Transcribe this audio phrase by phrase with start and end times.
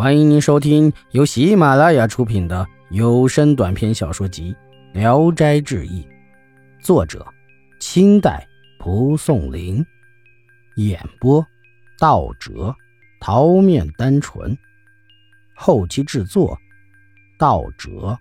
[0.00, 4.56] 欢迎您收听由喜马拉雅出品的有声短篇小说集
[4.98, 6.02] 《聊斋志异》，
[6.82, 7.22] 作者：
[7.80, 8.48] 清代
[8.78, 9.84] 蒲松龄，
[10.76, 11.46] 演播：
[11.98, 12.74] 道哲、
[13.20, 14.56] 桃面单纯，
[15.54, 16.58] 后期制作：
[17.38, 18.18] 道哲。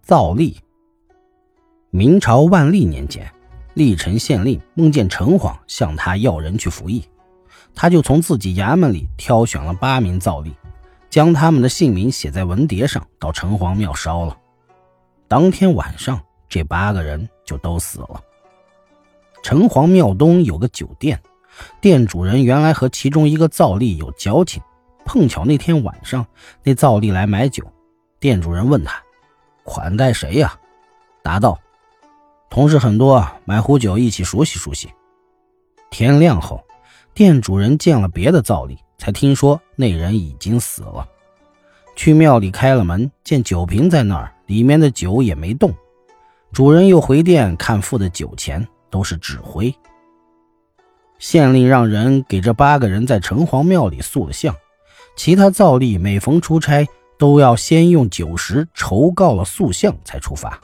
[0.00, 0.56] 造历。
[1.90, 3.30] 明朝万历年间。
[3.74, 7.04] 历城县令梦见城隍向他要人去服役，
[7.74, 10.52] 他就从自己衙门里挑选了八名造吏，
[11.08, 14.36] 将他们的姓名写在文牒上，到城隍庙烧了。
[15.26, 18.22] 当天晚上，这八个人就都死了。
[19.42, 21.18] 城隍庙东有个酒店，
[21.80, 24.62] 店主人原来和其中一个造吏有交情，
[25.04, 26.26] 碰巧那天晚上
[26.62, 27.64] 那造吏来买酒，
[28.20, 29.02] 店主人问他
[29.64, 30.54] 款待谁呀？
[31.22, 31.58] 答道。
[32.52, 34.86] 同事很多，买壶酒一起熟悉熟悉。
[35.90, 36.62] 天亮后，
[37.14, 41.08] 店主人见了别的灶吏，才听说那人已经死了。
[41.96, 45.72] 去庙里开了门，见酒瓶在那儿，里面的酒也没动。
[46.52, 49.74] 主人又回店看付的酒钱，都是纸灰。
[51.18, 54.54] 县令让人给这八个人在城隍庙里塑了像，
[55.16, 60.60] 其他灶吏每逢出差，都要先用酒食酬告了塑像，才出发。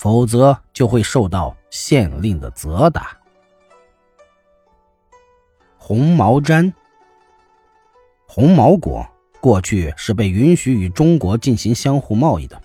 [0.00, 3.18] 否则就会受到县令的责打。
[5.76, 6.72] 红毛毡，
[8.26, 9.06] 红毛国
[9.42, 12.58] 过去是被允许与中国进行相互贸易的。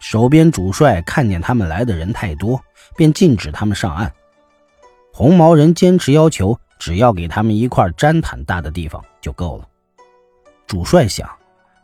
[0.00, 2.60] 守边主帅看见他们来的人太多，
[2.96, 4.12] 便禁止他们上岸。
[5.12, 9.68] 红毛人坚持要求，只要给他们一块毡毯大的地方就够了。
[10.66, 11.30] 主帅想，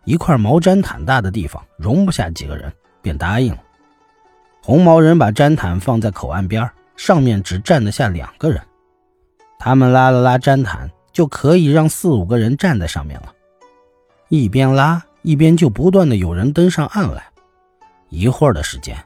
[0.05, 3.61] 一块毛毡毯大的地方容不下几个人，便答应了。
[4.67, 8.62] 红毛人把毡毯放在口岸边，上面只站得下两个人。
[9.59, 13.34] 他们拉了拉毡毯，就可以让四五个人站在上面了。
[14.31, 17.27] 一边拉一边就不断的有人登上岸来。
[18.09, 18.97] 一会儿的时间，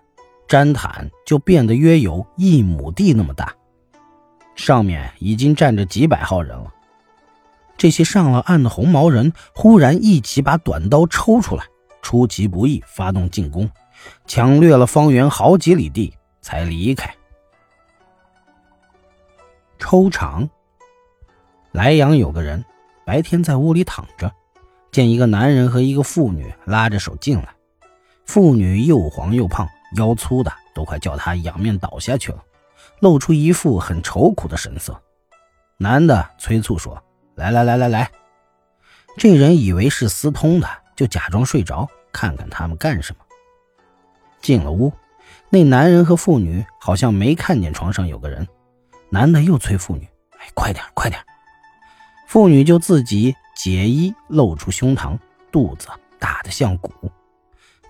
[0.47, 3.53] 毡毯就变得约有一亩地那么大，
[4.55, 6.72] 上面已经站着几百号人了。
[7.77, 11.65] 这些上了岸的红毛人忽然一起把短刀抽出来，
[12.00, 13.69] 出其不意发动进攻。
[14.26, 17.14] 抢掠了方圆好几里地，才离开。
[19.78, 20.48] 抽场。
[21.72, 22.64] 莱阳有个人，
[23.04, 24.32] 白天在屋里躺着，
[24.91, 27.54] 见一个男人和一个妇女拉着手进来。
[28.25, 32.42] 妇女又黄又胖，腰粗的都快叫他仰面倒下去了，
[33.00, 35.00] 露出一副很愁苦的神色。
[35.76, 37.03] 男的催促说
[37.37, 38.10] ：“来来来来来。”
[39.16, 43.25] 这人以为是私通的，就假装睡着，看看他们干什么。
[44.41, 44.93] 进了屋，
[45.50, 48.47] 那男人和妇女好像没看见床上有个人。
[49.10, 50.06] 男的又催妇女
[50.38, 51.21] ：“哎，快点，快点！”
[52.28, 55.19] 妇女就自己解衣，露出胸膛，
[55.50, 55.88] 肚子
[56.19, 56.93] 大得像鼓。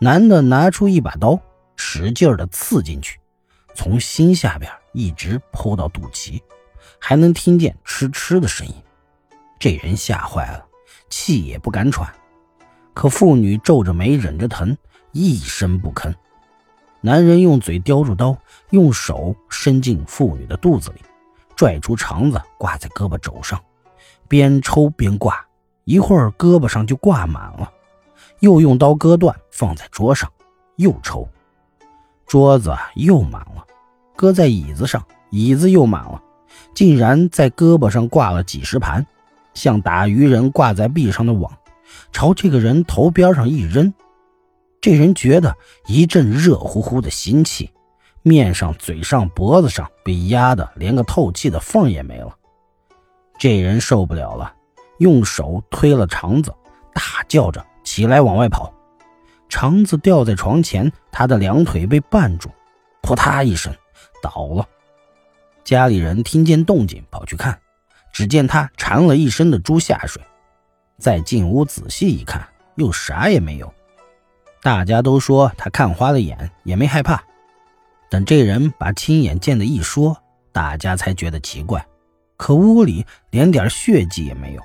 [0.00, 1.40] 男的拿出一把刀，
[1.74, 3.18] 使劲的刺进去，
[3.74, 6.40] 从心下边一直剖到肚脐，
[7.00, 8.72] 还能听见哧哧的声音。
[9.58, 10.64] 这人吓坏了，
[11.10, 12.08] 气也不敢喘。
[12.94, 14.76] 可妇女皱着眉，忍着疼，
[15.10, 16.14] 一声不吭。
[17.00, 18.36] 男人用嘴叼住刀，
[18.70, 21.02] 用手伸进妇女的肚子里，
[21.54, 23.60] 拽出肠子挂在胳膊肘上，
[24.26, 25.46] 边抽边挂，
[25.84, 27.70] 一会儿胳膊上就挂满了，
[28.40, 30.28] 又用刀割断放在桌上，
[30.76, 31.28] 又抽，
[32.26, 33.64] 桌子又满了，
[34.16, 36.20] 搁在椅子上，椅子又满了，
[36.74, 39.06] 竟然在胳膊上挂了几十盘，
[39.54, 41.52] 像打鱼人挂在壁上的网，
[42.10, 43.94] 朝这个人头边上一扔。
[44.80, 45.54] 这人觉得
[45.86, 47.70] 一阵热乎乎的腥气，
[48.22, 52.34] 面上、嘴上、脖子上被压得连个透气的缝也没了。
[53.38, 54.54] 这人受不了了，
[54.98, 56.54] 用手推了肠子，
[56.94, 58.72] 大叫着起来往外跑。
[59.48, 62.50] 肠子掉在床前，他的两腿被绊住，
[63.00, 63.74] 扑嗒一声
[64.22, 64.66] 倒了。
[65.64, 67.58] 家里人听见动静跑去看，
[68.12, 70.22] 只见他缠了一身的猪下水。
[70.98, 72.46] 再进屋仔细一看，
[72.76, 73.72] 又啥也没有。
[74.62, 77.22] 大家都说他看花了眼，也没害怕。
[78.10, 80.16] 等这人把亲眼见的一说，
[80.52, 81.84] 大家才觉得奇怪。
[82.36, 84.62] 可屋里连点血迹也没有，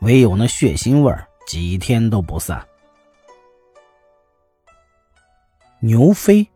[0.00, 2.64] 唯有那血腥味儿，几天都不散。
[5.80, 6.48] 牛飞，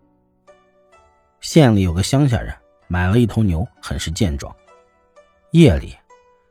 [1.41, 2.55] 县里有个乡下人
[2.89, 4.55] 买了一头牛，很是健壮。
[5.53, 5.97] 夜里，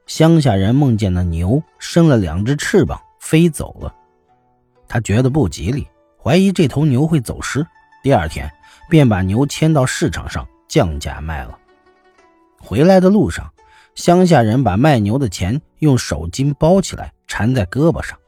[0.05, 3.93] 乡下人梦见那牛生了两只翅膀，飞走了。
[4.87, 5.87] 他觉得不吉利。
[6.27, 7.65] 怀疑这头牛会走失，
[8.03, 8.51] 第二天
[8.89, 11.57] 便把牛牵到市场上降价卖了。
[12.59, 13.49] 回来的路上，
[13.95, 18.19] 乡下人把卖牛的钱用手巾包起来，缠在胳膊上。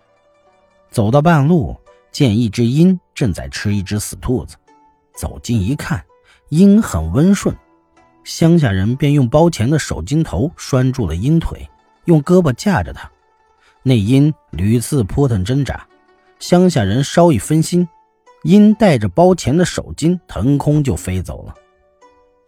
[0.90, 1.78] 走到半路，
[2.10, 4.56] 见一只鹰正在吃一只死兔子，
[5.14, 6.02] 走近一看，
[6.52, 7.54] 鹰很温顺。
[8.24, 11.70] 乡下人便用包钱的手巾头拴住了鹰腿，
[12.06, 13.12] 用胳膊架着它。
[13.84, 15.86] 那鹰屡次扑腾挣扎，
[16.40, 17.88] 乡下人稍一分心，
[18.44, 21.54] 因带着包钱的手巾腾空就飞走了。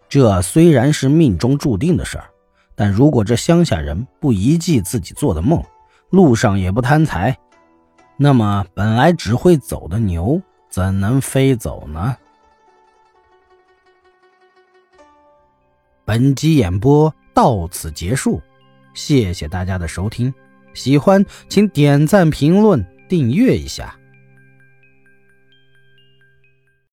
[0.07, 2.29] 这虽然是命中注定的事儿，
[2.73, 5.63] 但如果这乡下人不遗迹自己做的梦，
[6.09, 7.37] 路上也不贪财，
[8.17, 12.17] 那么本来只会走的牛怎能飞走呢？
[16.03, 18.41] 本集演播到此结束，
[18.93, 20.33] 谢谢大家的收听。
[20.73, 24.00] 喜欢请点赞、评论、订阅一下。